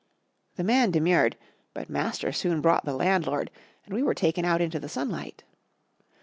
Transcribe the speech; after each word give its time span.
The 0.55 0.63
man 0.63 0.89
demurred, 0.89 1.37
but 1.75 1.87
Master 1.87 2.31
soon 2.31 2.59
brought 2.59 2.85
the 2.85 2.95
landlord 2.95 3.51
and 3.85 3.93
we 3.93 4.01
were 4.01 4.15
taken 4.15 4.43
out 4.45 4.59
into 4.59 4.79
the 4.79 4.89
sunlight. 4.89 5.43